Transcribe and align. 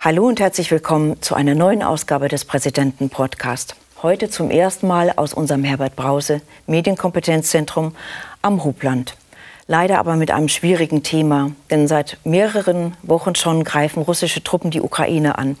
Hallo 0.00 0.28
und 0.28 0.38
herzlich 0.38 0.70
willkommen 0.70 1.20
zu 1.22 1.34
einer 1.34 1.56
neuen 1.56 1.82
Ausgabe 1.82 2.28
des 2.28 2.44
Präsidenten 2.44 3.10
Podcast. 3.10 3.74
Heute 4.00 4.30
zum 4.30 4.48
ersten 4.48 4.86
Mal 4.86 5.12
aus 5.16 5.34
unserem 5.34 5.64
Herbert 5.64 5.96
Brause 5.96 6.40
Medienkompetenzzentrum 6.68 7.96
am 8.40 8.62
Hubland. 8.62 9.16
Leider 9.66 9.98
aber 9.98 10.14
mit 10.14 10.30
einem 10.30 10.48
schwierigen 10.48 11.02
Thema, 11.02 11.50
denn 11.72 11.88
seit 11.88 12.16
mehreren 12.22 12.96
Wochen 13.02 13.34
schon 13.34 13.64
greifen 13.64 14.04
russische 14.04 14.44
Truppen 14.44 14.70
die 14.70 14.82
Ukraine 14.82 15.36
an. 15.36 15.58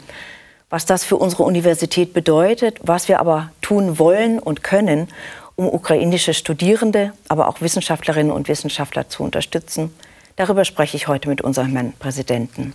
Was 0.70 0.86
das 0.86 1.02
für 1.02 1.16
unsere 1.16 1.42
Universität 1.42 2.14
bedeutet, 2.14 2.78
was 2.84 3.08
wir 3.08 3.18
aber 3.18 3.50
tun 3.60 3.98
wollen 3.98 4.38
und 4.38 4.62
können, 4.62 5.08
um 5.56 5.66
ukrainische 5.66 6.32
Studierende, 6.32 7.12
aber 7.26 7.48
auch 7.48 7.60
Wissenschaftlerinnen 7.60 8.30
und 8.30 8.46
Wissenschaftler 8.46 9.08
zu 9.08 9.24
unterstützen, 9.24 9.92
darüber 10.36 10.64
spreche 10.64 10.96
ich 10.96 11.08
heute 11.08 11.28
mit 11.28 11.40
unserem 11.40 11.72
Herrn 11.72 11.92
Präsidenten. 11.98 12.72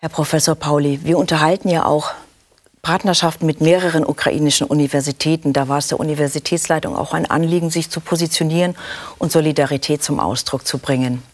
Herr 0.00 0.10
Professor 0.10 0.54
Pauli, 0.54 1.00
wir 1.02 1.18
unterhalten 1.18 1.68
ja 1.68 1.84
auch 1.84 2.12
Partnerschaften 2.82 3.46
mit 3.46 3.60
mehreren 3.60 4.06
ukrainischen 4.06 4.68
Universitäten. 4.68 5.52
Da 5.52 5.66
war 5.66 5.78
es 5.78 5.88
der 5.88 5.98
Universitätsleitung 5.98 6.94
auch 6.94 7.14
ein 7.14 7.26
Anliegen, 7.26 7.68
sich 7.68 7.90
zu 7.90 7.98
positionieren 7.98 8.76
und 9.18 9.32
Solidarität 9.32 10.04
zum 10.04 10.20
Ausdruck 10.20 10.64
zu 10.64 10.78
bringen. 10.78 11.24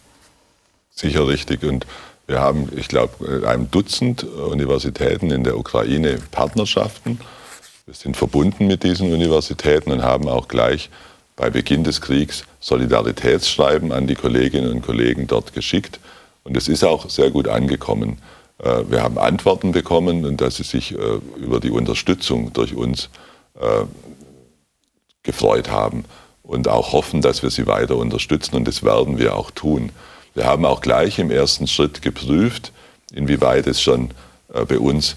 Sicher 0.94 1.28
richtig. 1.28 1.62
Und 1.62 1.86
wir 2.26 2.40
haben, 2.40 2.72
ich 2.74 2.88
glaube, 2.88 3.46
ein 3.46 3.70
Dutzend 3.70 4.24
Universitäten 4.24 5.30
in 5.30 5.44
der 5.44 5.58
Ukraine 5.58 6.16
Partnerschaften. 6.30 7.20
Wir 7.84 7.94
sind 7.94 8.16
verbunden 8.16 8.66
mit 8.66 8.82
diesen 8.82 9.12
Universitäten 9.12 9.92
und 9.92 10.02
haben 10.02 10.26
auch 10.26 10.48
gleich 10.48 10.88
bei 11.36 11.50
Beginn 11.50 11.84
des 11.84 12.00
Kriegs 12.00 12.44
Solidaritätsschreiben 12.60 13.92
an 13.92 14.06
die 14.06 14.14
Kolleginnen 14.14 14.72
und 14.72 14.80
Kollegen 14.80 15.26
dort 15.26 15.52
geschickt. 15.52 16.00
Und 16.44 16.56
es 16.56 16.68
ist 16.68 16.82
auch 16.82 17.10
sehr 17.10 17.30
gut 17.30 17.46
angekommen. 17.46 18.22
Äh, 18.58 18.84
wir 18.88 19.02
haben 19.02 19.18
Antworten 19.18 19.72
bekommen 19.72 20.24
und 20.24 20.40
dass 20.40 20.56
sie 20.56 20.62
sich 20.62 20.92
äh, 20.92 21.20
über 21.36 21.60
die 21.60 21.70
Unterstützung 21.70 22.52
durch 22.52 22.74
uns 22.74 23.10
äh, 23.60 23.84
gefreut 25.22 25.70
haben 25.70 26.04
und 26.42 26.68
auch 26.68 26.92
hoffen, 26.92 27.22
dass 27.22 27.42
wir 27.42 27.50
sie 27.50 27.66
weiter 27.66 27.96
unterstützen 27.96 28.56
und 28.56 28.68
das 28.68 28.82
werden 28.82 29.18
wir 29.18 29.36
auch 29.36 29.50
tun. 29.50 29.90
Wir 30.34 30.46
haben 30.46 30.64
auch 30.64 30.80
gleich 30.80 31.18
im 31.18 31.30
ersten 31.30 31.66
Schritt 31.66 32.02
geprüft, 32.02 32.72
inwieweit 33.12 33.66
es 33.66 33.80
schon 33.80 34.10
bei 34.68 34.78
uns 34.78 35.14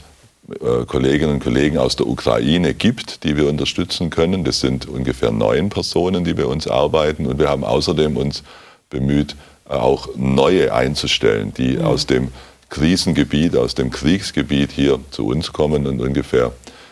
Kolleginnen 0.87 1.33
und 1.33 1.43
Kollegen 1.43 1.77
aus 1.77 1.97
der 1.97 2.07
Ukraine 2.07 2.73
gibt, 2.73 3.23
die 3.23 3.35
wir 3.35 3.49
unterstützen 3.49 4.09
können. 4.11 4.45
Das 4.45 4.61
sind 4.61 4.87
ungefähr 4.87 5.31
neun 5.31 5.69
Personen, 5.69 6.23
die 6.23 6.35
bei 6.35 6.45
uns 6.45 6.67
arbeiten. 6.67 7.25
Und 7.25 7.39
wir 7.39 7.49
haben 7.49 7.65
außerdem 7.65 8.15
uns 8.15 8.43
bemüht, 8.89 9.35
auch 9.67 10.07
neue 10.15 10.73
einzustellen, 10.73 11.53
die 11.57 11.77
mhm. 11.77 11.83
aus 11.83 12.05
dem 12.05 12.29
Krisengebiet, 12.69 13.55
aus 13.55 13.75
dem 13.75 13.91
Kriegsgebiet 13.91 14.71
hier 14.71 14.99
zu 15.11 15.27
uns 15.27 15.53
kommen 15.53 15.87
und 15.87 16.01
ungefähr 16.01 16.51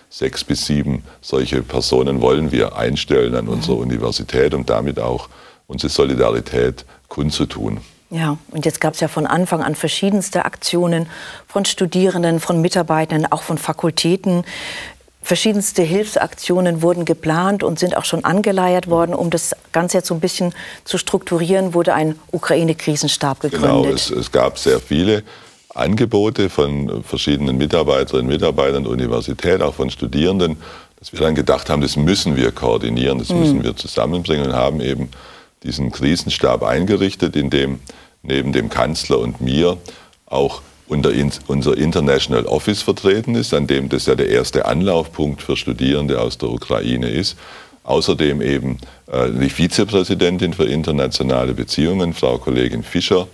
sechs 0.09 0.43
bis 0.43 0.65
sieben 0.65 1.03
solche 1.21 1.61
Personen 1.61 2.21
wollen 2.21 2.51
wir 2.51 2.75
einstellen 2.77 3.35
an 3.35 3.47
unserer 3.47 3.77
Universität, 3.77 4.53
um 4.53 4.65
damit 4.65 4.99
auch 4.99 5.29
unsere 5.67 5.89
Solidarität 5.91 6.85
kundzutun. 7.09 7.79
Ja, 8.11 8.37
und 8.51 8.65
jetzt 8.65 8.79
gab 8.79 8.93
es 8.93 8.99
ja 8.99 9.07
von 9.07 9.25
Anfang 9.25 9.61
an 9.61 9.75
verschiedenste 9.75 10.45
Aktionen 10.45 11.07
von 11.47 11.65
Studierenden, 11.65 12.39
von 12.39 12.61
Mitarbeitern, 12.61 13.25
auch 13.25 13.41
von 13.41 13.57
Fakultäten. 13.57 14.43
Verschiedenste 15.21 15.81
Hilfsaktionen 15.81 16.83
wurden 16.83 17.03
geplant 17.03 17.63
und 17.63 17.79
sind 17.79 17.97
auch 17.97 18.05
schon 18.05 18.23
angeleiert 18.23 18.87
worden. 18.87 19.15
Um 19.15 19.31
das 19.31 19.55
Ganze 19.71 19.97
jetzt 19.97 20.07
so 20.07 20.13
ein 20.13 20.19
bisschen 20.19 20.53
zu 20.83 20.99
strukturieren, 20.99 21.73
wurde 21.73 21.95
ein 21.95 22.17
Ukraine-Krisenstab 22.31 23.39
gegründet. 23.39 23.69
Genau, 23.69 23.85
es, 23.85 24.11
es 24.11 24.31
gab 24.31 24.59
sehr 24.59 24.79
viele 24.79 25.23
Angebote 25.75 26.49
von 26.49 27.03
verschiedenen 27.03 27.57
Mitarbeiterinnen 27.57 28.27
und 28.27 28.33
Mitarbeitern 28.33 28.83
der 28.83 28.91
Universität, 28.91 29.61
auch 29.61 29.75
von 29.75 29.89
Studierenden, 29.89 30.57
dass 30.99 31.11
wir 31.11 31.19
dann 31.19 31.35
gedacht 31.35 31.69
haben, 31.69 31.81
das 31.81 31.97
müssen 31.97 32.35
wir 32.35 32.51
koordinieren, 32.51 33.19
das 33.19 33.29
müssen 33.29 33.59
mhm. 33.59 33.63
wir 33.63 33.75
zusammenbringen 33.75 34.47
und 34.47 34.53
haben 34.53 34.79
eben 34.81 35.09
diesen 35.63 35.91
Krisenstab 35.91 36.63
eingerichtet, 36.63 37.35
in 37.35 37.49
dem 37.49 37.79
neben 38.23 38.53
dem 38.53 38.69
Kanzler 38.69 39.19
und 39.19 39.41
mir 39.41 39.77
auch 40.25 40.61
unter 40.87 41.11
unser 41.47 41.77
International 41.77 42.45
Office 42.45 42.81
vertreten 42.81 43.35
ist, 43.35 43.53
an 43.53 43.67
dem 43.67 43.89
das 43.89 44.05
ja 44.05 44.15
der 44.15 44.29
erste 44.29 44.65
Anlaufpunkt 44.65 45.41
für 45.41 45.57
Studierende 45.57 46.21
aus 46.21 46.37
der 46.37 46.49
Ukraine 46.49 47.09
ist. 47.09 47.37
Außerdem 47.83 48.41
eben 48.41 48.77
äh, 49.11 49.29
die 49.31 49.49
Vizepräsidentin 49.49 50.53
für 50.53 50.65
internationale 50.65 51.53
Beziehungen, 51.53 52.13
Frau 52.13 52.37
Kollegin 52.37 52.83
Fischer, 52.83 53.27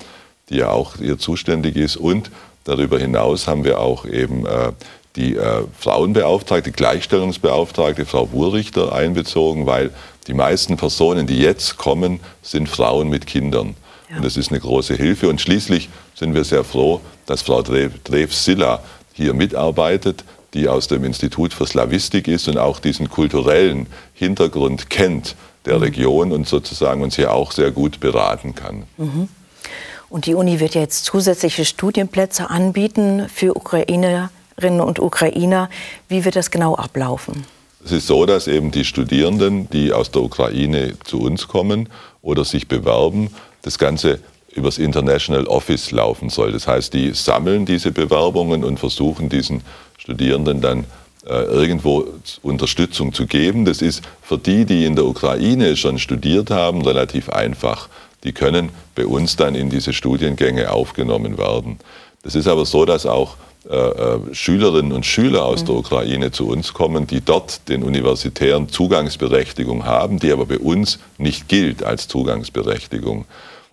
die 0.51 0.57
ja 0.57 0.69
auch 0.69 0.97
hier 0.97 1.17
zuständig 1.17 1.75
ist. 1.75 1.97
Und 1.97 2.29
darüber 2.65 2.99
hinaus 2.99 3.47
haben 3.47 3.63
wir 3.63 3.79
auch 3.79 4.05
eben 4.05 4.45
äh, 4.45 4.71
die 5.15 5.35
äh, 5.35 5.63
Frauenbeauftragte, 5.79 6.71
Gleichstellungsbeauftragte 6.71 8.05
Frau 8.05 8.31
Wurrichter 8.31 8.93
einbezogen, 8.93 9.65
weil 9.65 9.91
die 10.27 10.33
meisten 10.33 10.77
Personen, 10.77 11.25
die 11.25 11.39
jetzt 11.39 11.77
kommen, 11.77 12.19
sind 12.41 12.69
Frauen 12.69 13.09
mit 13.09 13.25
Kindern. 13.25 13.75
Ja. 14.09 14.17
Und 14.17 14.25
das 14.25 14.37
ist 14.37 14.51
eine 14.51 14.59
große 14.59 14.95
Hilfe. 14.95 15.27
Und 15.29 15.41
schließlich 15.41 15.89
sind 16.15 16.35
wir 16.35 16.43
sehr 16.43 16.63
froh, 16.63 17.01
dass 17.25 17.41
Frau 17.41 17.61
Drev-Silla 17.61 18.83
hier 19.13 19.33
mitarbeitet, 19.33 20.23
die 20.53 20.67
aus 20.67 20.87
dem 20.87 21.03
Institut 21.05 21.53
für 21.53 21.65
Slawistik 21.65 22.27
ist 22.27 22.47
und 22.47 22.57
auch 22.57 22.79
diesen 22.79 23.09
kulturellen 23.09 23.87
Hintergrund 24.13 24.89
kennt 24.89 25.35
der 25.65 25.77
mhm. 25.77 25.83
Region 25.83 26.31
und 26.31 26.47
sozusagen 26.47 27.01
uns 27.01 27.15
hier 27.15 27.33
auch 27.33 27.51
sehr 27.51 27.71
gut 27.71 27.99
beraten 27.99 28.53
kann. 28.55 28.83
Mhm. 28.97 29.29
Und 30.11 30.25
die 30.25 30.35
Uni 30.35 30.59
wird 30.59 30.75
ja 30.75 30.81
jetzt 30.81 31.05
zusätzliche 31.05 31.63
Studienplätze 31.63 32.49
anbieten 32.49 33.29
für 33.33 33.55
Ukrainerinnen 33.55 34.81
und 34.81 34.99
Ukrainer. 34.99 35.69
Wie 36.09 36.25
wird 36.25 36.35
das 36.35 36.51
genau 36.51 36.75
ablaufen? 36.75 37.45
Es 37.85 37.93
ist 37.93 38.07
so, 38.07 38.25
dass 38.25 38.47
eben 38.47 38.71
die 38.71 38.83
Studierenden, 38.83 39.69
die 39.69 39.93
aus 39.93 40.11
der 40.11 40.21
Ukraine 40.21 40.95
zu 41.05 41.21
uns 41.21 41.47
kommen 41.47 41.87
oder 42.21 42.43
sich 42.43 42.67
bewerben, 42.67 43.29
das 43.61 43.79
Ganze 43.79 44.19
übers 44.53 44.79
International 44.79 45.47
Office 45.47 45.91
laufen 45.91 46.29
soll. 46.29 46.51
Das 46.51 46.67
heißt, 46.67 46.93
die 46.93 47.13
sammeln 47.13 47.65
diese 47.65 47.93
Bewerbungen 47.93 48.65
und 48.65 48.79
versuchen 48.81 49.29
diesen 49.29 49.61
Studierenden 49.97 50.59
dann 50.59 50.83
äh, 51.25 51.41
irgendwo 51.43 52.05
Unterstützung 52.41 53.13
zu 53.13 53.27
geben. 53.27 53.63
Das 53.63 53.81
ist 53.81 54.01
für 54.21 54.37
die, 54.37 54.65
die 54.65 54.83
in 54.83 54.97
der 54.97 55.05
Ukraine 55.05 55.77
schon 55.77 55.99
studiert 55.99 56.51
haben, 56.51 56.81
relativ 56.81 57.29
einfach 57.29 57.87
die 58.23 58.33
können 58.33 58.69
bei 58.95 59.05
uns 59.05 59.35
dann 59.35 59.55
in 59.55 59.69
diese 59.69 59.93
Studiengänge 59.93 60.71
aufgenommen 60.71 61.37
werden. 61.37 61.79
Das 62.23 62.35
ist 62.35 62.47
aber 62.47 62.65
so, 62.65 62.85
dass 62.85 63.05
auch 63.05 63.35
äh, 63.69 63.75
äh, 63.75 64.19
Schülerinnen 64.33 64.91
und 64.91 65.05
Schüler 65.05 65.45
aus 65.45 65.63
der 65.63 65.75
Ukraine 65.75 66.31
zu 66.31 66.47
uns 66.47 66.73
kommen, 66.73 67.05
die 67.05 67.21
dort 67.21 67.69
den 67.69 67.83
universitären 67.83 68.69
Zugangsberechtigung 68.69 69.85
haben, 69.85 70.19
die 70.19 70.31
aber 70.31 70.47
bei 70.47 70.57
uns 70.57 70.97
nicht 71.19 71.47
gilt 71.47 71.83
als 71.83 72.07
Zugangsberechtigung. 72.07 73.25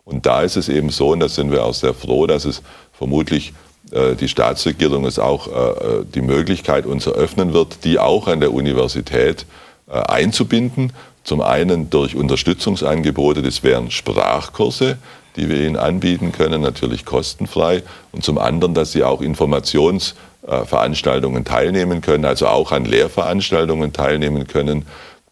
Und 0.04 0.26
da 0.26 0.42
ist 0.42 0.56
es 0.56 0.68
eben 0.68 0.90
so, 0.90 1.10
und 1.10 1.20
da 1.20 1.28
sind 1.28 1.50
wir 1.50 1.64
auch 1.64 1.74
sehr 1.74 1.94
froh, 1.94 2.26
dass 2.26 2.44
es 2.44 2.62
vermutlich 2.92 3.54
äh, 3.90 4.14
die 4.14 4.28
Staatsregierung 4.28 5.06
es 5.06 5.18
auch 5.18 5.46
äh, 5.46 5.50
äh, 5.50 6.04
die 6.14 6.22
Möglichkeit 6.22 6.84
uns 6.84 7.06
eröffnen 7.06 7.54
wird, 7.54 7.84
die 7.84 7.98
auch 7.98 8.28
an 8.28 8.40
der 8.40 8.52
Universität 8.52 9.46
äh, 9.86 9.92
einzubinden 9.92 10.92
zum 11.28 11.40
einen 11.42 11.90
durch 11.90 12.16
Unterstützungsangebote, 12.16 13.42
das 13.42 13.62
wären 13.62 13.90
Sprachkurse, 13.90 14.96
die 15.36 15.50
wir 15.50 15.60
ihnen 15.60 15.76
anbieten 15.76 16.32
können, 16.32 16.62
natürlich 16.62 17.04
kostenfrei. 17.04 17.82
Und 18.12 18.24
zum 18.24 18.38
anderen, 18.38 18.72
dass 18.72 18.92
sie 18.92 19.04
auch 19.04 19.20
Informationsveranstaltungen 19.20 21.44
teilnehmen 21.44 22.00
können, 22.00 22.24
also 22.24 22.46
auch 22.46 22.72
an 22.72 22.86
Lehrveranstaltungen 22.86 23.92
teilnehmen 23.92 24.46
können, 24.46 24.86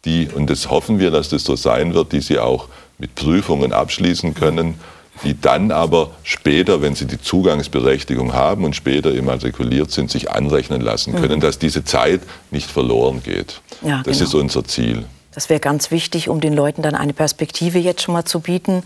die, 0.05 0.29
und 0.29 0.51
das 0.51 0.69
hoffen 0.71 0.99
wir, 0.99 1.11
dass 1.11 1.31
das 1.31 1.45
so 1.45 1.57
sein 1.57 1.95
wird, 1.95 2.13
die 2.13 2.21
sie 2.21 2.39
auch 2.39 2.69
mit 2.99 3.15
Prüfungen 3.15 3.73
abschließen 3.73 4.35
können, 4.35 4.75
die 5.25 5.41
dann 5.41 5.73
aber 5.73 6.11
später, 6.25 6.83
wenn 6.83 6.95
sie 6.95 7.07
die 7.07 7.19
Zugangsberechtigung 7.19 8.35
haben 8.35 8.65
und 8.65 8.77
später 8.77 9.15
immatrikuliert 9.15 9.91
sind, 9.91 10.11
sich 10.11 10.31
anrechnen 10.31 10.83
lassen 10.83 11.17
können, 11.17 11.37
mhm. 11.37 11.41
dass 11.41 11.59
diese 11.59 11.85
Zeit 11.85 12.21
nicht 12.51 12.71
verloren 12.71 13.23
geht. 13.23 13.63
Ja, 13.81 14.03
das 14.05 14.19
genau. 14.19 14.29
ist 14.29 14.35
unser 14.35 14.63
Ziel. 14.65 15.07
Das 15.37 15.51
wäre 15.51 15.61
ganz 15.61 15.91
wichtig, 15.91 16.31
um 16.31 16.41
den 16.41 16.55
Leuten 16.55 16.81
dann 16.83 16.95
eine 16.95 17.13
Perspektive 17.13 17.79
jetzt 17.79 18.03
schon 18.03 18.15
mal 18.15 18.25
zu 18.25 18.41
bieten. 18.41 18.83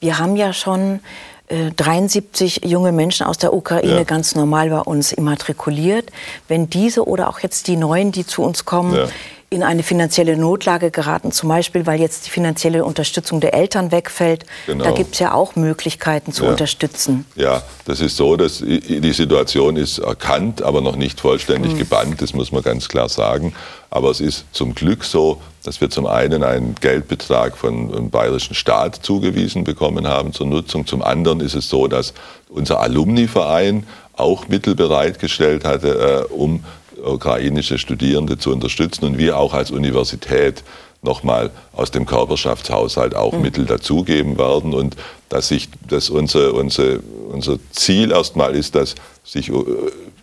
Wir 0.00 0.18
haben 0.18 0.34
ja 0.34 0.54
schon 0.54 1.00
äh, 1.48 1.70
73 1.76 2.62
junge 2.64 2.90
Menschen 2.90 3.26
aus 3.26 3.36
der 3.36 3.52
Ukraine 3.52 3.96
ja. 3.96 4.04
ganz 4.04 4.34
normal 4.34 4.70
bei 4.70 4.80
uns 4.80 5.12
immatrikuliert. 5.12 6.10
Wenn 6.48 6.70
diese 6.70 7.06
oder 7.06 7.28
auch 7.28 7.40
jetzt 7.40 7.68
die 7.68 7.76
neuen, 7.76 8.12
die 8.12 8.26
zu 8.26 8.42
uns 8.42 8.64
kommen, 8.64 8.94
ja 8.96 9.08
in 9.52 9.64
eine 9.64 9.82
finanzielle 9.82 10.36
Notlage 10.36 10.92
geraten, 10.92 11.32
zum 11.32 11.48
Beispiel, 11.48 11.84
weil 11.84 12.00
jetzt 12.00 12.26
die 12.26 12.30
finanzielle 12.30 12.84
Unterstützung 12.84 13.40
der 13.40 13.52
Eltern 13.52 13.90
wegfällt. 13.90 14.46
Genau. 14.66 14.84
Da 14.84 14.92
gibt 14.92 15.14
es 15.14 15.18
ja 15.18 15.34
auch 15.34 15.56
Möglichkeiten 15.56 16.32
zu 16.32 16.44
ja. 16.44 16.50
unterstützen. 16.50 17.26
Ja, 17.34 17.64
das 17.84 18.00
ist 18.00 18.16
so, 18.16 18.36
dass 18.36 18.58
die 18.60 19.12
Situation 19.12 19.74
ist 19.74 19.98
erkannt, 19.98 20.62
aber 20.62 20.80
noch 20.80 20.94
nicht 20.94 21.20
vollständig 21.20 21.72
mhm. 21.74 21.78
gebannt, 21.78 22.22
das 22.22 22.32
muss 22.32 22.52
man 22.52 22.62
ganz 22.62 22.88
klar 22.88 23.08
sagen. 23.08 23.52
Aber 23.90 24.10
es 24.10 24.20
ist 24.20 24.44
zum 24.52 24.72
Glück 24.72 25.02
so, 25.02 25.42
dass 25.64 25.80
wir 25.80 25.90
zum 25.90 26.06
einen 26.06 26.44
einen 26.44 26.76
Geldbetrag 26.80 27.56
von 27.56 27.90
dem 27.90 28.08
bayerischen 28.08 28.54
Staat 28.54 29.00
zugewiesen 29.02 29.64
bekommen 29.64 30.06
haben 30.06 30.32
zur 30.32 30.46
Nutzung. 30.46 30.86
Zum 30.86 31.02
anderen 31.02 31.40
ist 31.40 31.54
es 31.54 31.68
so, 31.68 31.88
dass 31.88 32.14
unser 32.48 32.78
Alumni-Verein 32.78 33.84
auch 34.20 34.46
Mittel 34.46 34.76
bereitgestellt 34.76 35.64
hatte, 35.64 36.26
äh, 36.30 36.32
um 36.32 36.64
ukrainische 37.04 37.78
Studierende 37.78 38.38
zu 38.38 38.52
unterstützen 38.52 39.04
und 39.04 39.18
wir 39.18 39.38
auch 39.38 39.54
als 39.54 39.70
Universität 39.70 40.62
nochmal 41.02 41.50
aus 41.72 41.90
dem 41.90 42.06
Körperschaftshaushalt 42.06 43.14
auch 43.14 43.32
mhm. 43.32 43.42
Mittel 43.42 43.66
dazugeben 43.66 44.38
werden 44.38 44.74
und 44.74 44.96
dass 45.28 45.48
sich 45.48 45.68
dass 45.88 46.10
unser, 46.10 46.54
unser, 46.54 46.98
unser 47.30 47.58
Ziel 47.70 48.12
erstmal 48.12 48.54
ist, 48.54 48.74
dass 48.74 48.94
sich 49.24 49.48
äh, 49.48 49.54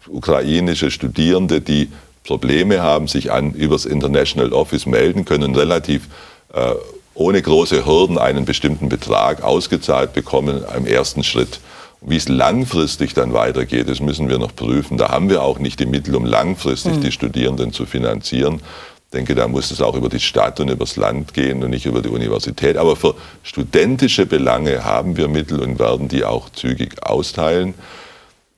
ukrainische 0.07 0.91
Studierende, 0.91 1.61
die 1.61 1.89
Probleme 2.23 2.81
haben, 2.81 3.07
sich 3.07 3.31
an 3.31 3.53
übers 3.53 3.85
International 3.85 4.53
Office 4.53 4.85
melden 4.85 5.25
können, 5.25 5.55
relativ 5.55 6.07
äh, 6.53 6.73
ohne 7.13 7.41
große 7.41 7.85
Hürden 7.85 8.17
einen 8.19 8.45
bestimmten 8.45 8.89
Betrag 8.89 9.41
ausgezahlt 9.43 10.13
bekommen 10.13 10.63
im 10.75 10.85
ersten 10.85 11.23
Schritt. 11.23 11.59
Wie 12.01 12.15
es 12.15 12.29
langfristig 12.29 13.13
dann 13.13 13.33
weitergeht, 13.33 13.89
das 13.89 13.99
müssen 13.99 14.29
wir 14.29 14.37
noch 14.37 14.55
prüfen. 14.55 14.97
Da 14.97 15.09
haben 15.09 15.29
wir 15.29 15.41
auch 15.41 15.59
nicht 15.59 15.79
die 15.79 15.85
Mittel, 15.85 16.15
um 16.15 16.25
langfristig 16.25 16.97
mhm. 16.97 17.01
die 17.01 17.11
Studierenden 17.11 17.73
zu 17.73 17.85
finanzieren. 17.85 18.61
Ich 19.05 19.11
denke, 19.13 19.35
da 19.35 19.47
muss 19.47 19.71
es 19.71 19.81
auch 19.81 19.95
über 19.95 20.09
die 20.09 20.19
Stadt 20.19 20.59
und 20.59 20.69
über 20.69 20.85
das 20.85 20.95
Land 20.95 21.33
gehen 21.33 21.63
und 21.63 21.71
nicht 21.71 21.85
über 21.85 22.01
die 22.01 22.09
Universität. 22.09 22.77
Aber 22.77 22.95
für 22.95 23.15
studentische 23.41 24.25
Belange 24.25 24.83
haben 24.83 25.17
wir 25.17 25.27
Mittel 25.27 25.59
und 25.59 25.79
werden 25.79 26.07
die 26.07 26.23
auch 26.23 26.49
zügig 26.49 27.03
austeilen. 27.03 27.73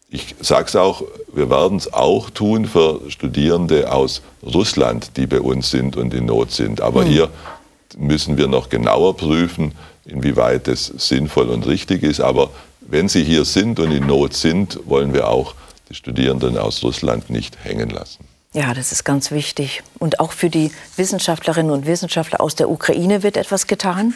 Ich 0.09 0.35
sage 0.41 0.65
es 0.65 0.75
auch, 0.75 1.03
wir 1.31 1.49
werden 1.49 1.77
es 1.77 1.93
auch 1.93 2.31
tun 2.31 2.65
für 2.65 2.99
Studierende 3.09 3.91
aus 3.91 4.21
Russland, 4.43 5.15
die 5.17 5.27
bei 5.27 5.39
uns 5.39 5.69
sind 5.69 5.95
und 5.95 6.13
in 6.13 6.25
Not 6.25 6.51
sind. 6.51 6.81
Aber 6.81 7.05
mhm. 7.05 7.09
hier 7.09 7.29
müssen 7.97 8.37
wir 8.37 8.47
noch 8.47 8.69
genauer 8.69 9.15
prüfen, 9.15 9.73
inwieweit 10.05 10.67
das 10.67 10.87
sinnvoll 10.87 11.49
und 11.49 11.67
richtig 11.67 12.03
ist. 12.03 12.21
Aber 12.21 12.49
wenn 12.89 13.07
sie 13.07 13.23
hier 13.23 13.45
sind 13.45 13.79
und 13.79 13.91
in 13.91 14.07
Not 14.07 14.33
sind, 14.33 14.79
wollen 14.85 15.13
wir 15.13 15.27
auch 15.27 15.55
die 15.89 15.95
Studierenden 15.95 16.57
aus 16.57 16.83
Russland 16.83 17.29
nicht 17.29 17.63
hängen 17.63 17.89
lassen. 17.89 18.25
Ja, 18.53 18.73
das 18.73 18.91
ist 18.91 19.03
ganz 19.03 19.31
wichtig. 19.31 19.83
Und 19.99 20.19
auch 20.19 20.31
für 20.31 20.49
die 20.49 20.71
Wissenschaftlerinnen 20.95 21.71
und 21.71 21.85
Wissenschaftler 21.85 22.41
aus 22.41 22.55
der 22.55 22.69
Ukraine 22.69 23.21
wird 23.21 23.37
etwas 23.37 23.67
getan? 23.67 24.15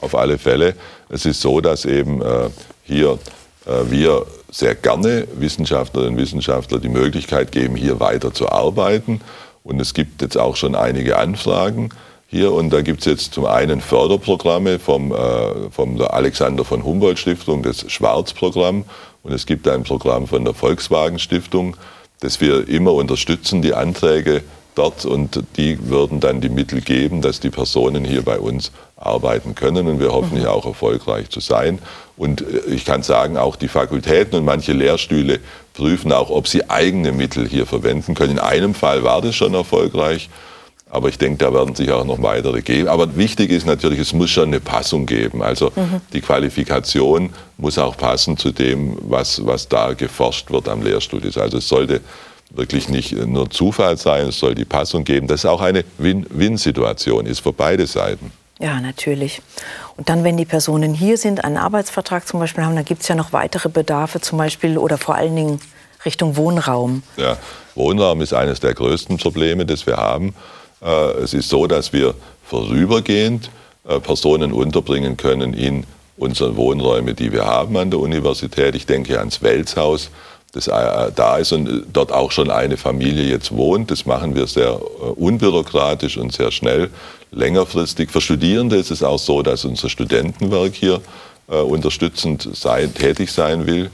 Auf 0.00 0.14
alle 0.14 0.38
Fälle. 0.38 0.74
Es 1.08 1.26
ist 1.26 1.40
so, 1.40 1.60
dass 1.60 1.84
eben 1.84 2.22
äh, 2.22 2.50
hier 2.84 3.18
äh, 3.66 3.90
wir 3.90 4.26
sehr 4.50 4.74
gerne 4.76 5.26
Wissenschaftlerinnen 5.34 6.14
und 6.14 6.20
Wissenschaftler 6.20 6.78
die 6.78 6.88
Möglichkeit 6.88 7.50
geben, 7.50 7.74
hier 7.74 7.98
weiter 7.98 8.32
zu 8.32 8.50
arbeiten. 8.50 9.20
Und 9.64 9.80
es 9.80 9.94
gibt 9.94 10.22
jetzt 10.22 10.36
auch 10.36 10.56
schon 10.56 10.74
einige 10.74 11.18
Anfragen 11.18 11.90
hier. 12.32 12.52
Und 12.52 12.70
da 12.70 12.80
gibt 12.80 13.00
es 13.00 13.06
jetzt 13.06 13.34
zum 13.34 13.46
einen 13.46 13.80
Förderprogramme 13.80 14.80
vom, 14.80 15.12
äh, 15.12 15.70
vom 15.70 15.96
der 15.98 16.14
Alexander 16.14 16.64
von 16.64 16.82
Humboldt 16.82 17.20
Stiftung, 17.20 17.62
das 17.62 17.84
Schwarzprogramm. 17.92 18.84
Und 19.22 19.32
es 19.32 19.46
gibt 19.46 19.68
ein 19.68 19.84
Programm 19.84 20.26
von 20.26 20.44
der 20.44 20.54
Volkswagen 20.54 21.20
Stiftung, 21.20 21.76
das 22.20 22.40
wir 22.40 22.66
immer 22.68 22.94
unterstützen, 22.94 23.62
die 23.62 23.74
Anträge 23.74 24.42
dort. 24.74 25.04
Und 25.04 25.44
die 25.56 25.88
würden 25.88 26.18
dann 26.18 26.40
die 26.40 26.48
Mittel 26.48 26.80
geben, 26.80 27.22
dass 27.22 27.38
die 27.38 27.50
Personen 27.50 28.04
hier 28.04 28.22
bei 28.22 28.40
uns 28.40 28.72
arbeiten 28.96 29.54
können. 29.54 29.86
Und 29.86 30.00
wir 30.00 30.12
hoffen 30.12 30.38
hier 30.38 30.52
auch 30.52 30.64
erfolgreich 30.64 31.28
zu 31.28 31.40
sein. 31.40 31.78
Und 32.16 32.40
äh, 32.40 32.74
ich 32.74 32.86
kann 32.86 33.02
sagen, 33.02 33.36
auch 33.36 33.56
die 33.56 33.68
Fakultäten 33.68 34.38
und 34.38 34.46
manche 34.46 34.72
Lehrstühle 34.72 35.38
prüfen 35.74 36.12
auch, 36.12 36.30
ob 36.30 36.48
sie 36.48 36.70
eigene 36.70 37.12
Mittel 37.12 37.46
hier 37.46 37.66
verwenden 37.66 38.14
können. 38.14 38.32
In 38.32 38.38
einem 38.38 38.74
Fall 38.74 39.04
war 39.04 39.20
das 39.20 39.34
schon 39.34 39.52
erfolgreich. 39.52 40.30
Aber 40.92 41.08
ich 41.08 41.16
denke, 41.16 41.38
da 41.38 41.54
werden 41.54 41.74
sich 41.74 41.90
auch 41.90 42.04
noch 42.04 42.22
weitere 42.22 42.60
geben. 42.60 42.86
Aber 42.86 43.16
wichtig 43.16 43.50
ist 43.50 43.64
natürlich, 43.64 43.98
es 43.98 44.12
muss 44.12 44.28
schon 44.28 44.48
eine 44.48 44.60
Passung 44.60 45.06
geben. 45.06 45.42
Also 45.42 45.72
mhm. 45.74 46.02
die 46.12 46.20
Qualifikation 46.20 47.30
muss 47.56 47.78
auch 47.78 47.96
passen 47.96 48.36
zu 48.36 48.52
dem, 48.52 48.98
was, 49.00 49.44
was 49.46 49.66
da 49.66 49.94
geforscht 49.94 50.50
wird 50.50 50.68
am 50.68 50.82
Lehrstuhl. 50.82 51.22
Also 51.34 51.56
es 51.56 51.66
sollte 51.66 52.02
wirklich 52.50 52.90
nicht 52.90 53.12
nur 53.12 53.48
Zufall 53.48 53.96
sein, 53.96 54.28
es 54.28 54.38
soll 54.38 54.54
die 54.54 54.66
Passung 54.66 55.02
geben, 55.04 55.28
dass 55.28 55.40
es 55.40 55.46
auch 55.46 55.62
eine 55.62 55.82
Win-Win-Situation 55.96 57.24
ist 57.24 57.40
für 57.40 57.54
beide 57.54 57.86
Seiten. 57.86 58.30
Ja, 58.58 58.78
natürlich. 58.78 59.40
Und 59.96 60.10
dann, 60.10 60.24
wenn 60.24 60.36
die 60.36 60.44
Personen 60.44 60.92
hier 60.92 61.16
sind, 61.16 61.42
einen 61.42 61.56
Arbeitsvertrag 61.56 62.28
zum 62.28 62.38
Beispiel 62.38 62.64
haben, 62.64 62.76
dann 62.76 62.84
gibt 62.84 63.00
es 63.00 63.08
ja 63.08 63.14
noch 63.14 63.32
weitere 63.32 63.70
Bedarfe, 63.70 64.20
zum 64.20 64.36
Beispiel 64.36 64.76
oder 64.76 64.98
vor 64.98 65.14
allen 65.14 65.34
Dingen 65.34 65.60
Richtung 66.04 66.36
Wohnraum. 66.36 67.02
Ja, 67.16 67.38
Wohnraum 67.74 68.20
ist 68.20 68.34
eines 68.34 68.60
der 68.60 68.74
größten 68.74 69.16
Probleme, 69.16 69.64
das 69.64 69.86
wir 69.86 69.96
haben. 69.96 70.34
Äh, 70.82 71.22
es 71.22 71.34
ist 71.34 71.48
so, 71.48 71.66
dass 71.66 71.92
wir 71.92 72.14
vorübergehend 72.44 73.50
äh, 73.88 74.00
Personen 74.00 74.52
unterbringen 74.52 75.16
können 75.16 75.54
in 75.54 75.84
unseren 76.16 76.56
Wohnräume, 76.56 77.14
die 77.14 77.32
wir 77.32 77.46
haben 77.46 77.76
an 77.76 77.90
der 77.90 78.00
Universität. 78.00 78.74
Ich 78.74 78.86
denke 78.86 79.18
ans 79.18 79.42
Weltshaus, 79.42 80.10
das 80.52 80.68
äh, 80.68 81.12
da 81.14 81.38
ist 81.38 81.52
und 81.52 81.84
dort 81.92 82.12
auch 82.12 82.30
schon 82.32 82.50
eine 82.50 82.76
Familie 82.76 83.24
jetzt 83.24 83.56
wohnt. 83.56 83.90
Das 83.90 84.06
machen 84.06 84.34
wir 84.34 84.46
sehr 84.46 84.78
unbürokratisch 85.18 86.18
und 86.18 86.32
sehr 86.32 86.50
schnell, 86.50 86.90
längerfristig. 87.30 88.10
Für 88.10 88.20
Studierende 88.20 88.76
ist 88.76 88.90
es 88.90 89.02
auch 89.02 89.18
so, 89.18 89.42
dass 89.42 89.64
unser 89.64 89.88
Studentenwerk 89.88 90.74
hier 90.74 91.00
unterstützend 91.48 92.48
sein, 92.54 92.94
tätig 92.94 93.30
sein 93.30 93.66
will. 93.66 93.90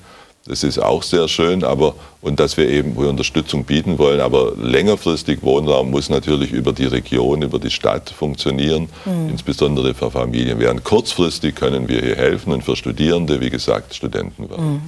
Das 0.49 0.63
ist 0.63 0.79
auch 0.79 1.03
sehr 1.03 1.29
schön, 1.29 1.63
aber 1.63 1.95
und 2.23 2.41
dass 2.41 2.57
wir 2.57 2.69
eben 2.69 2.95
Unterstützung 2.95 3.65
bieten 3.65 3.99
wollen. 3.99 4.21
Aber 4.21 4.53
längerfristig 4.57 5.43
Wohnraum 5.43 5.91
muss 5.91 6.09
natürlich 6.09 6.53
über 6.53 6.73
die 6.73 6.87
Region, 6.87 7.43
über 7.43 7.59
die 7.59 7.71
Stadt 7.71 8.09
funktionieren, 8.09 8.89
mhm. 9.05 9.29
insbesondere 9.29 9.95
für 9.95 10.11
Familien. 10.11 10.59
Während 10.59 10.85
kurzfristig 10.85 11.55
können 11.55 11.89
wir 11.89 12.01
hier 12.01 12.17
helfen 12.17 12.53
und 12.53 12.65
für 12.65 12.77
Studierende, 12.77 13.41
wie 13.41 13.51
gesagt, 13.51 13.95
Studenten 13.95 14.49
werden. 14.49 14.73
Mhm. 14.73 14.81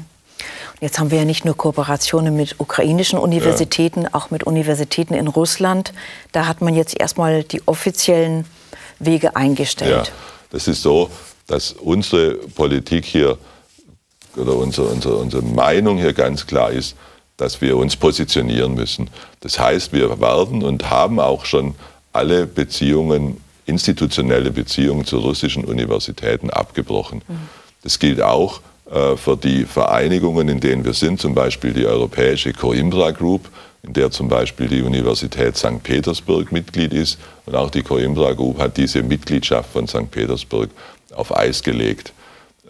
Jetzt 0.80 0.98
haben 0.98 1.10
wir 1.10 1.18
ja 1.18 1.24
nicht 1.26 1.44
nur 1.44 1.54
Kooperationen 1.54 2.34
mit 2.34 2.58
ukrainischen 2.58 3.18
Universitäten, 3.18 4.02
ja. 4.02 4.08
auch 4.12 4.30
mit 4.30 4.44
Universitäten 4.44 5.12
in 5.12 5.28
Russland. 5.28 5.92
Da 6.32 6.46
hat 6.46 6.62
man 6.62 6.74
jetzt 6.74 6.98
erstmal 6.98 7.44
die 7.44 7.60
offiziellen 7.66 8.46
Wege 8.98 9.36
eingestellt. 9.36 10.06
Ja, 10.06 10.12
das 10.50 10.68
ist 10.68 10.80
so, 10.80 11.10
dass 11.46 11.72
unsere 11.72 12.32
Politik 12.54 13.04
hier 13.04 13.36
oder 14.37 14.56
unsere, 14.56 14.88
unsere, 14.88 15.17
unsere 15.17 15.43
Meinung 15.43 15.99
hier 15.99 16.12
ganz 16.12 16.47
klar 16.47 16.71
ist, 16.71 16.97
dass 17.37 17.61
wir 17.61 17.77
uns 17.77 17.97
positionieren 17.97 18.75
müssen. 18.75 19.09
Das 19.41 19.59
heißt, 19.59 19.93
wir 19.93 20.21
werden 20.21 20.62
und 20.62 20.91
haben 20.91 21.19
auch 21.19 21.47
schon 21.47 21.75
alle 22.12 22.47
Beziehungen, 22.47 23.38
institutionelle 23.67 24.50
Beziehungen 24.50 25.05
zu 25.05 25.19
russischen 25.19 25.65
Universitäten 25.65 26.50
abgebrochen. 26.50 27.23
Mhm. 27.27 27.49
Das 27.82 27.99
gilt 27.99 28.21
auch 28.21 28.61
äh, 28.91 29.17
für 29.17 29.37
die 29.37 29.65
Vereinigungen, 29.65 30.49
in 30.49 30.60
denen 30.60 30.84
wir 30.84 30.94
sind, 30.94 31.20
zum 31.20 31.34
Beispiel 31.34 31.72
die 31.72 31.87
europäische 31.87 32.53
Coimbra 32.53 33.13
Group, 33.13 33.49
in 33.82 33.93
der 33.94 34.10
zum 34.10 34.29
Beispiel 34.29 34.69
die 34.69 34.82
Universität 34.82 35.56
St. 35.56 35.82
Petersburg 35.82 36.53
Mitglied 36.53 36.93
ist. 36.93 37.19
Und 37.46 37.55
auch 37.55 37.70
die 37.70 37.82
Coimbra 37.82 38.32
Group 38.32 38.58
hat 38.58 38.77
diese 38.77 39.03
Mitgliedschaft 39.03 39.72
von 39.72 39.87
St. 39.87 40.10
Petersburg 40.10 40.69
auf 41.15 41.34
Eis 41.34 41.63
gelegt. 41.63 42.13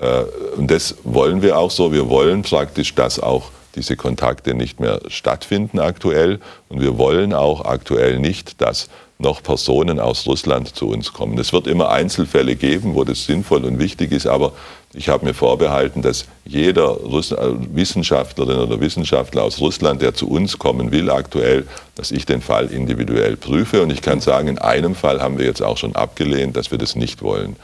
Äh, 0.00 0.22
und 0.56 0.70
das 0.70 0.96
wollen 1.04 1.42
wir 1.42 1.58
auch 1.58 1.70
so. 1.70 1.92
Wir 1.92 2.08
wollen 2.08 2.42
praktisch, 2.42 2.94
dass 2.94 3.20
auch 3.20 3.50
diese 3.74 3.96
Kontakte 3.96 4.54
nicht 4.54 4.80
mehr 4.80 5.00
stattfinden 5.08 5.78
aktuell. 5.78 6.40
Und 6.68 6.80
wir 6.80 6.98
wollen 6.98 7.32
auch 7.32 7.64
aktuell 7.64 8.18
nicht, 8.18 8.60
dass 8.60 8.88
noch 9.18 9.42
Personen 9.42 10.00
aus 10.00 10.26
Russland 10.26 10.74
zu 10.74 10.88
uns 10.88 11.12
kommen. 11.12 11.38
Es 11.38 11.52
wird 11.52 11.66
immer 11.66 11.90
Einzelfälle 11.90 12.56
geben, 12.56 12.94
wo 12.94 13.04
das 13.04 13.26
sinnvoll 13.26 13.64
und 13.64 13.78
wichtig 13.78 14.12
ist, 14.12 14.26
aber 14.26 14.52
ich 14.92 15.08
habe 15.08 15.24
mir 15.26 15.34
vorbehalten, 15.34 16.02
dass 16.02 16.24
jeder 16.44 16.86
Russ 16.86 17.30
äh, 17.30 17.36
Wissenschaftlerin 17.74 18.58
oder 18.58 18.80
Wissenschaftler 18.80 19.44
aus 19.44 19.60
Russland, 19.60 20.02
der 20.02 20.14
zu 20.14 20.28
uns 20.28 20.58
kommen 20.58 20.90
will 20.90 21.10
aktuell, 21.10 21.66
dass 21.94 22.10
ich 22.10 22.26
den 22.26 22.40
Fall 22.40 22.66
individuell 22.66 23.36
prüfe. 23.36 23.82
Und 23.82 23.92
ich 23.92 24.02
kann 24.02 24.20
sagen, 24.20 24.48
in 24.48 24.58
einem 24.58 24.96
Fall 24.96 25.20
haben 25.20 25.38
wir 25.38 25.44
jetzt 25.44 25.62
auch 25.62 25.76
schon 25.76 25.94
abgelehnt, 25.94 26.56
dass 26.56 26.70
wir 26.72 26.78
das 26.78 26.96
nicht 26.96 27.22
wollen. 27.22 27.56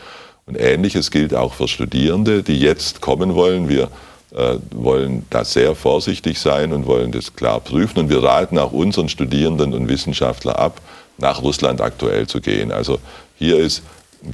Und 0.49 0.61
Ähnliches 0.61 1.11
gilt 1.11 1.35
auch 1.35 1.55
für 1.55 1.67
Studierende, 1.67 2.45
die 2.45 2.61
jetzt 2.61 3.01
kommen 3.01 3.35
wollen. 3.35 3.69
Wir 3.69 3.91
äh, 4.33 4.59
wollen 4.71 5.27
da 5.29 5.45
sehr 5.45 5.75
vorsichtig 5.75 6.39
sein 6.39 6.73
und 6.73 6.87
wollen 6.87 7.11
das 7.11 7.35
klar 7.35 7.59
prüfen. 7.59 7.99
Und 7.99 8.11
wir 8.11 8.23
raten 8.23 8.57
auch 8.57 8.71
unseren 8.71 9.09
Studierenden 9.09 9.75
und 9.75 9.89
Wissenschaftlern 9.89 10.55
ab, 10.55 10.81
nach 11.19 11.43
Russland 11.43 11.81
aktuell 11.81 12.29
zu 12.29 12.41
gehen. 12.41 12.71
Also 12.71 13.01
hier 13.35 13.59
ist, 13.59 13.83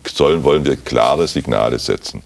sollen, 0.06 0.44
wollen 0.44 0.66
wir 0.66 0.76
klare 0.76 1.26
Signale 1.26 1.78
setzen. 1.78 2.22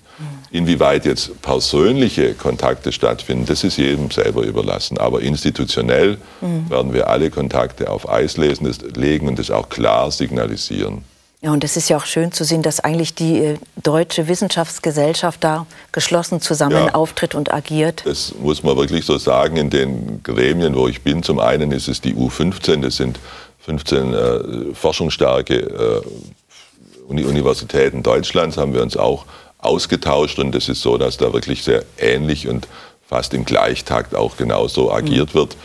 Inwieweit 0.50 1.04
jetzt 1.04 1.40
persönliche 1.42 2.34
Kontakte 2.34 2.90
stattfinden, 2.90 3.46
das 3.46 3.62
ist 3.62 3.76
jedem 3.76 4.10
selber 4.10 4.42
überlassen. 4.42 4.98
Aber 4.98 5.20
institutionell 5.20 6.18
mhm. 6.40 6.68
werden 6.68 6.92
wir 6.92 7.08
alle 7.08 7.30
Kontakte 7.30 7.88
auf 7.88 8.08
Eis 8.08 8.36
lesen, 8.36 8.66
das, 8.66 8.80
legen 8.96 9.28
und 9.28 9.38
das 9.38 9.52
auch 9.52 9.68
klar 9.68 10.10
signalisieren. 10.10 11.04
Ja, 11.46 11.52
und 11.52 11.62
es 11.62 11.76
ist 11.76 11.88
ja 11.88 11.96
auch 11.96 12.06
schön 12.06 12.32
zu 12.32 12.42
sehen, 12.42 12.62
dass 12.62 12.80
eigentlich 12.80 13.14
die 13.14 13.38
äh, 13.38 13.58
deutsche 13.80 14.26
Wissenschaftsgesellschaft 14.26 15.44
da 15.44 15.64
geschlossen 15.92 16.40
zusammen 16.40 16.86
ja, 16.86 16.94
auftritt 16.94 17.36
und 17.36 17.54
agiert. 17.54 18.02
Das 18.04 18.34
muss 18.42 18.64
man 18.64 18.76
wirklich 18.76 19.04
so 19.04 19.16
sagen. 19.16 19.56
In 19.56 19.70
den 19.70 20.24
Gremien, 20.24 20.74
wo 20.74 20.88
ich 20.88 21.02
bin, 21.02 21.22
zum 21.22 21.38
einen 21.38 21.70
ist 21.70 21.86
es 21.86 22.00
die 22.00 22.14
U15, 22.16 22.80
das 22.80 22.96
sind 22.96 23.20
15 23.60 24.12
äh, 24.12 24.74
forschungsstarke 24.74 25.54
äh, 25.54 27.12
Universitäten 27.12 28.02
Deutschlands, 28.02 28.56
haben 28.56 28.74
wir 28.74 28.82
uns 28.82 28.96
auch 28.96 29.24
ausgetauscht. 29.58 30.40
Und 30.40 30.52
es 30.56 30.68
ist 30.68 30.82
so, 30.82 30.98
dass 30.98 31.16
da 31.16 31.32
wirklich 31.32 31.62
sehr 31.62 31.84
ähnlich 31.96 32.48
und 32.48 32.66
fast 33.08 33.34
im 33.34 33.44
Gleichtakt 33.44 34.16
auch 34.16 34.36
genauso 34.36 34.90
agiert 34.90 35.32
mhm. 35.32 35.38
wird. 35.38 35.56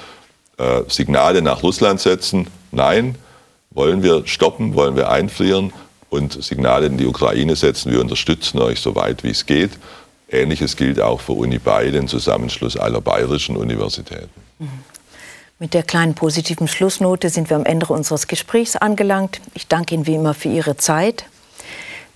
Äh, 0.60 0.84
Signale 0.90 1.42
nach 1.42 1.64
Russland 1.64 2.00
setzen, 2.00 2.46
nein. 2.72 3.16
Wollen 3.72 4.04
wir 4.04 4.28
stoppen, 4.28 4.76
wollen 4.76 4.96
wir 4.96 5.10
einfrieren 5.10 5.74
und 6.10 6.44
Signale 6.44 6.88
in 6.88 6.98
die 6.98 7.06
Ukraine 7.06 7.56
setzen, 7.56 7.92
wir 7.92 8.02
unterstützen 8.02 8.60
euch 8.60 8.82
so 8.82 8.96
weit 8.96 9.24
wie 9.24 9.30
es 9.30 9.46
geht. 9.46 9.72
Ähnliches 10.30 10.76
gilt 10.76 11.00
auch 11.00 11.22
für 11.22 11.34
Uni 11.34 11.58
Bay, 11.58 11.92
den 11.92 12.08
Zusammenschluss 12.08 12.78
aller 12.78 13.02
bayerischen 13.02 13.58
Universitäten. 13.58 14.30
Mit 15.60 15.74
der 15.74 15.84
kleinen 15.84 16.16
positiven 16.16 16.68
Schlussnote 16.68 17.30
sind 17.30 17.50
wir 17.50 17.56
am 17.56 17.66
Ende 17.66 17.86
unseres 17.86 18.28
Gesprächs 18.28 18.76
angelangt. 18.76 19.40
Ich 19.54 19.68
danke 19.68 19.96
Ihnen 19.96 20.08
wie 20.08 20.16
immer 20.16 20.34
für 20.34 20.50
Ihre 20.50 20.76
Zeit. 20.76 21.26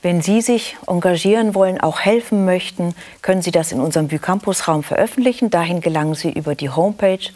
Wenn 0.01 0.21
Sie 0.21 0.41
sich 0.41 0.77
engagieren 0.87 1.55
wollen, 1.55 1.79
auch 1.79 1.99
helfen 1.99 2.45
möchten, 2.45 2.95
können 3.21 3.41
Sie 3.41 3.51
das 3.51 3.71
in 3.71 3.79
unserem 3.79 4.07
Bücampus-Raum 4.07 4.83
veröffentlichen. 4.83 5.49
Dahin 5.49 5.81
gelangen 5.81 6.15
Sie 6.15 6.31
über 6.31 6.55
die 6.55 6.69
Homepage 6.69 7.29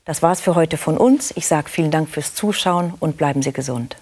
Das 0.05 0.23
war's 0.23 0.41
für 0.41 0.55
heute 0.55 0.77
von 0.77 0.97
uns. 0.97 1.31
Ich 1.35 1.45
sage 1.45 1.69
vielen 1.69 1.91
Dank 1.91 2.09
fürs 2.09 2.33
Zuschauen 2.33 2.93
und 2.99 3.17
bleiben 3.17 3.43
Sie 3.43 3.53
gesund. 3.53 3.97